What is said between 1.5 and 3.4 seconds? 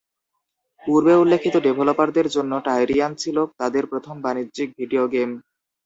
ডেভেলপারদের জন্য, "টাইরিয়ান" ছিল